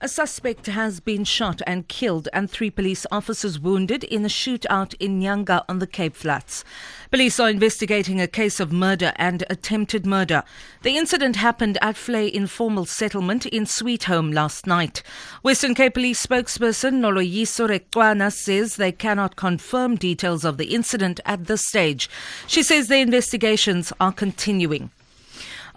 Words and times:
A 0.00 0.06
suspect 0.06 0.66
has 0.66 1.00
been 1.00 1.24
shot 1.24 1.60
and 1.66 1.88
killed, 1.88 2.28
and 2.32 2.48
three 2.48 2.70
police 2.70 3.04
officers 3.10 3.58
wounded 3.58 4.04
in 4.04 4.24
a 4.24 4.28
shootout 4.28 4.94
in 5.00 5.18
Nyanga 5.18 5.64
on 5.68 5.80
the 5.80 5.88
Cape 5.88 6.14
Flats. 6.14 6.62
Police 7.10 7.40
are 7.40 7.50
investigating 7.50 8.20
a 8.20 8.28
case 8.28 8.60
of 8.60 8.70
murder 8.70 9.12
and 9.16 9.42
attempted 9.50 10.06
murder. 10.06 10.44
The 10.82 10.96
incident 10.96 11.34
happened 11.34 11.78
at 11.82 11.96
Flay 11.96 12.32
Informal 12.32 12.84
Settlement 12.84 13.44
in 13.46 13.66
Sweet 13.66 14.04
Home 14.04 14.30
last 14.30 14.68
night. 14.68 15.02
Western 15.42 15.74
Cape 15.74 15.94
Police 15.94 16.24
spokesperson 16.24 17.00
Noloyiso 17.00 17.66
Rwexana 17.66 18.32
says 18.32 18.76
they 18.76 18.92
cannot 18.92 19.34
confirm 19.34 19.96
details 19.96 20.44
of 20.44 20.58
the 20.58 20.72
incident 20.76 21.18
at 21.26 21.46
this 21.46 21.66
stage. 21.66 22.08
She 22.46 22.62
says 22.62 22.86
the 22.86 22.98
investigations 22.98 23.92
are 23.98 24.12
continuing. 24.12 24.92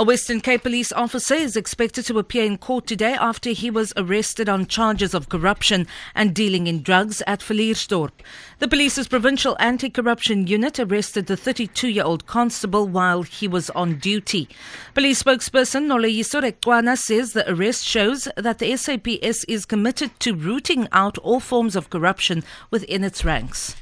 A 0.00 0.04
Western 0.04 0.40
Cape 0.40 0.62
police 0.62 0.92
officer 0.92 1.34
is 1.34 1.56
expected 1.56 2.04
to 2.04 2.20
appear 2.20 2.44
in 2.44 2.56
court 2.56 2.86
today 2.86 3.14
after 3.14 3.50
he 3.50 3.68
was 3.68 3.92
arrested 3.96 4.48
on 4.48 4.68
charges 4.68 5.12
of 5.12 5.28
corruption 5.28 5.88
and 6.14 6.32
dealing 6.32 6.68
in 6.68 6.84
drugs 6.84 7.20
at 7.26 7.40
Villiersdorp. 7.40 8.12
The 8.60 8.68
police's 8.68 9.08
provincial 9.08 9.56
anti-corruption 9.58 10.46
unit 10.46 10.78
arrested 10.78 11.26
the 11.26 11.34
32-year-old 11.34 12.28
constable 12.28 12.86
while 12.86 13.22
he 13.22 13.48
was 13.48 13.70
on 13.70 13.98
duty. 13.98 14.48
Police 14.94 15.24
spokesperson 15.24 15.86
Noloyiso 15.86 16.42
Rwexana 16.42 16.96
says 16.96 17.32
the 17.32 17.50
arrest 17.50 17.84
shows 17.84 18.28
that 18.36 18.60
the 18.60 18.76
SAPS 18.76 19.42
is 19.48 19.66
committed 19.66 20.12
to 20.20 20.32
rooting 20.32 20.86
out 20.92 21.18
all 21.18 21.40
forms 21.40 21.74
of 21.74 21.90
corruption 21.90 22.44
within 22.70 23.02
its 23.02 23.24
ranks. 23.24 23.74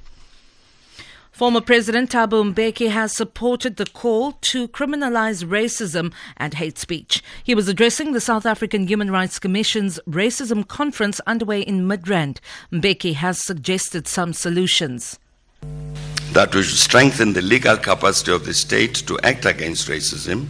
Former 1.37 1.61
President 1.61 2.09
Thabo 2.09 2.51
Mbeki 2.55 2.89
has 2.89 3.13
supported 3.13 3.77
the 3.77 3.85
call 3.85 4.33
to 4.41 4.69
criminalize 4.69 5.45
racism 5.45 6.15
and 6.38 6.55
hate 6.55 6.79
speech. 6.79 7.23
He 7.45 7.55
was 7.55 7.69
addressing 7.69 8.15
the 8.15 8.23
South 8.23 8.47
African 8.47 8.87
Human 8.87 9.10
Rights 9.10 9.38
Commission's 9.38 10.01
racism 10.09 10.66
conference 10.66 11.21
underway 11.27 11.60
in 11.60 11.87
Midrand. 11.87 12.38
Mbeki 12.73 13.16
has 13.16 13.38
suggested 13.38 14.09
some 14.09 14.33
solutions. 14.33 15.19
That 16.33 16.55
we 16.55 16.63
should 16.63 16.79
strengthen 16.79 17.35
the 17.35 17.43
legal 17.43 17.77
capacity 17.77 18.32
of 18.32 18.47
the 18.47 18.55
state 18.55 18.95
to 19.07 19.21
act 19.21 19.45
against 19.45 19.88
racism, 19.88 20.47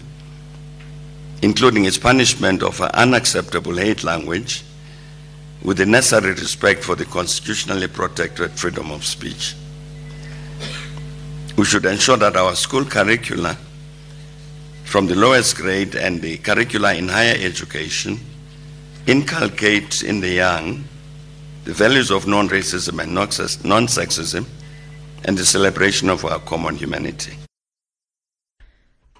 including 1.42 1.86
its 1.86 1.98
punishment 1.98 2.62
of 2.62 2.80
unacceptable 2.80 3.76
hate 3.76 4.04
language, 4.04 4.62
with 5.64 5.78
the 5.78 5.86
necessary 5.86 6.30
respect 6.34 6.84
for 6.84 6.94
the 6.94 7.06
constitutionally 7.06 7.88
protected 7.88 8.52
freedom 8.52 8.92
of 8.92 9.04
speech. 9.04 9.56
We 11.56 11.64
should 11.64 11.86
ensure 11.86 12.18
that 12.18 12.36
our 12.36 12.54
school 12.54 12.84
curricula, 12.84 13.56
from 14.84 15.06
the 15.06 15.14
lowest 15.14 15.56
grade 15.56 15.94
and 15.94 16.20
the 16.20 16.36
curricula 16.38 16.94
in 16.94 17.08
higher 17.08 17.36
education, 17.38 18.20
inculcate 19.06 20.02
in 20.02 20.20
the 20.20 20.28
young 20.30 20.84
the 21.64 21.72
values 21.72 22.10
of 22.10 22.26
non 22.26 22.48
racism 22.48 23.02
and 23.02 23.12
non 23.14 23.86
sexism 23.86 24.44
and 25.24 25.36
the 25.36 25.44
celebration 25.44 26.08
of 26.08 26.24
our 26.24 26.38
common 26.40 26.76
humanity. 26.76 27.36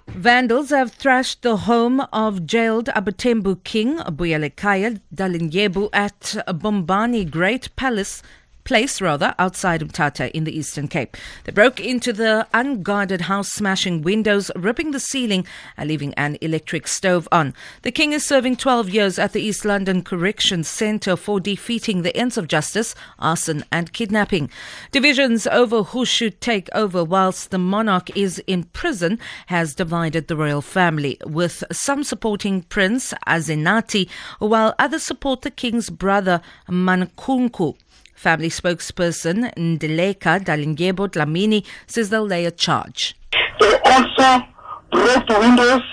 Vandals 0.07 0.69
have 0.69 0.93
thrashed 0.93 1.41
the 1.41 1.57
home 1.57 1.99
of 2.13 2.45
jailed 2.45 2.87
Abatembu 2.95 3.63
King 3.63 3.97
Buyelekaya 3.97 5.01
Dalindyebo 5.13 5.89
at 5.91 6.21
Bumbane 6.47 7.29
Great 7.29 7.75
Palace 7.75 8.23
place 8.67 8.99
rather 8.99 9.33
outside 9.39 9.79
Mthatha 9.79 10.29
in 10.31 10.43
the 10.43 10.55
Eastern 10.55 10.89
Cape. 10.89 11.15
They 11.45 11.53
broke 11.53 11.79
into 11.79 12.11
the 12.11 12.45
unguarded 12.53 13.21
house, 13.21 13.49
smashing 13.49 14.01
windows, 14.01 14.51
ripping 14.57 14.91
the 14.91 14.99
ceiling, 14.99 15.45
and 15.77 15.87
leaving 15.87 16.13
an 16.15 16.37
electric 16.41 16.85
stove 16.85 17.29
on. 17.31 17.53
The 17.83 17.93
king 17.93 18.11
is 18.11 18.25
serving 18.25 18.57
12 18.57 18.89
years 18.89 19.17
at 19.17 19.31
the 19.31 19.41
East 19.41 19.63
London 19.63 20.01
Correction 20.01 20.65
Centre 20.65 21.15
for 21.15 21.39
defeating 21.39 22.01
the 22.01 22.15
ends 22.17 22.37
of 22.37 22.49
justice, 22.49 22.93
arson, 23.17 23.63
and 23.71 23.93
kidnapping. 23.93 24.49
Divisions 24.91 25.47
over 25.47 25.83
who 25.83 26.03
should 26.03 26.41
take 26.41 26.67
over 26.75 27.05
whilst 27.05 27.51
the 27.51 27.57
monarch 27.57 28.09
is 28.17 28.39
in 28.47 28.65
prison 28.65 29.17
has 29.45 29.75
divided 29.75 30.27
the 30.27 30.35
royal 30.35 30.61
family, 30.61 31.17
with 31.25 31.63
some 31.71 32.03
supporting 32.03 32.63
Prince 32.63 33.13
Azenathi, 33.25 34.09
while 34.39 34.75
others 34.77 35.03
support 35.03 35.43
the 35.43 35.51
king's 35.51 35.89
brother 35.89 36.41
Mankunku. 36.67 37.77
Family 38.13 38.49
spokesperson 38.49 39.53
Ndleka 39.55 40.43
Dalindyebo 40.43 41.07
Dlamini 41.07 41.63
says 41.85 42.09
they'll 42.09 42.25
lay 42.25 42.45
a 42.45 42.51
charge. 42.51 43.15
They 43.59 43.77
also 43.85 44.45
broke 44.91 45.27
the 45.27 45.39
windows, 45.39 45.83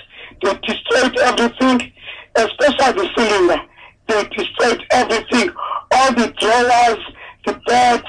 they 0.41 0.53
destroyed 0.65 1.17
everything, 1.19 1.91
especially 2.35 2.93
the 2.93 3.09
cylinder. 3.15 3.61
They 4.07 4.23
destroyed 4.35 4.83
everything, 4.91 5.49
all 5.91 6.13
the 6.13 6.33
drawers, 6.39 7.03
the 7.45 7.59
beds, 7.67 8.03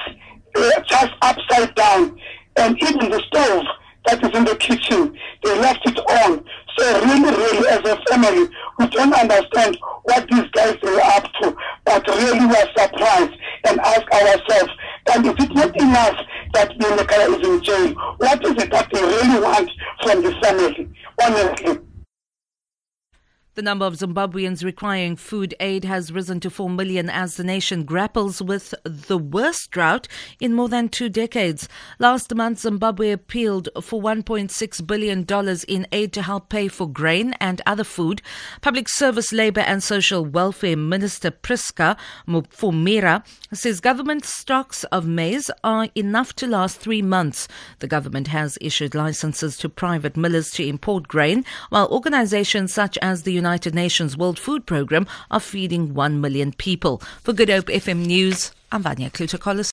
just 0.87 1.11
upside 1.21 1.75
down, 1.75 2.19
and 2.57 2.81
even 2.81 3.09
the 3.11 3.21
stove 3.27 3.65
that 4.07 4.23
is 4.23 4.37
in 4.37 4.45
the 4.45 4.55
kitchen, 4.55 5.17
they 5.43 5.59
left 5.59 5.87
it 5.87 5.99
on. 5.99 6.43
So 6.77 7.01
really, 7.05 7.35
really, 7.35 7.67
as 7.67 7.79
a 7.79 7.97
family, 8.09 8.47
we 8.79 8.87
don't 8.87 9.13
understand 9.13 9.77
what 10.03 10.27
these 10.29 10.49
guys 10.53 10.77
are 10.83 11.01
up 11.01 11.31
to, 11.41 11.55
but 11.85 12.07
really 12.07 12.45
we're 12.45 12.69
surprised 12.77 12.93
and 12.93 13.33
ask 13.33 13.36
ourselves 14.23 14.71
that 15.05 15.25
is 15.25 15.33
it 15.37 15.53
not 15.53 15.75
enough 15.79 16.17
that 16.53 16.77
Buyelekaya 16.77 17.39
is 17.39 17.47
in 17.47 17.63
jail? 17.63 17.93
What 18.17 18.43
is 18.45 18.63
it 18.63 18.71
that 18.71 18.89
they 18.91 19.01
really 19.01 19.39
want 19.41 19.69
from 20.03 20.23
the 20.23 20.31
family? 20.41 20.89
Honestly. 21.21 21.86
The 23.57 23.63
number 23.63 23.87
of 23.87 23.95
Zimbabweans 23.95 24.63
requiring 24.63 25.15
food 25.15 25.55
aid 25.59 25.83
has 25.83 26.11
risen 26.11 26.39
to 26.41 26.49
4 26.51 26.69
million 26.69 27.09
as 27.09 27.37
the 27.37 27.43
nation 27.43 27.85
grapples 27.85 28.39
with 28.39 28.75
the 28.83 29.17
worst 29.17 29.71
drought 29.71 30.07
in 30.39 30.53
more 30.53 30.69
than 30.69 30.89
two 30.89 31.09
decades. 31.09 31.67
Last 31.97 32.35
month, 32.35 32.59
Zimbabwe 32.59 33.09
appealed 33.09 33.69
for 33.81 33.99
$1.6 33.99 34.85
billion 34.85 35.25
in 35.67 35.87
aid 35.91 36.13
to 36.13 36.21
help 36.21 36.49
pay 36.49 36.67
for 36.67 36.87
grain 36.87 37.33
and 37.39 37.63
other 37.65 37.83
food. 37.83 38.21
Public 38.61 38.87
Service, 38.87 39.33
Labour 39.33 39.61
and 39.61 39.81
Social 39.81 40.23
Welfare 40.23 40.77
Minister 40.77 41.31
Prisca 41.31 41.97
Mupfumira 42.27 43.25
says 43.51 43.79
government 43.79 44.23
stocks 44.23 44.83
of 44.91 45.07
maize 45.07 45.49
are 45.63 45.89
enough 45.95 46.31
to 46.35 46.45
last 46.45 46.79
three 46.79 47.01
months. 47.01 47.47
The 47.79 47.87
government 47.87 48.27
has 48.27 48.59
issued 48.61 48.93
licenses 48.93 49.57
to 49.57 49.67
private 49.67 50.15
millers 50.15 50.51
to 50.51 50.67
import 50.67 51.07
grain, 51.07 51.43
while 51.69 51.87
organizations 51.87 52.71
such 52.71 52.99
as 53.01 53.23
the 53.23 53.33
United 53.33 53.46
United 53.47 53.73
Nations 53.73 54.17
World 54.17 54.37
Food 54.37 54.65
Programme 54.65 55.07
are 55.31 55.39
feeding 55.39 55.93
1 55.93 56.19
million 56.19 56.51
people. 56.51 57.01
For 57.23 57.31
Good 57.31 57.49
Hope 57.49 57.67
FM 57.67 58.05
News, 58.05 58.51
I'm 58.73 58.83
Vanya 58.83 59.09
Kluter-Collins. 59.09 59.65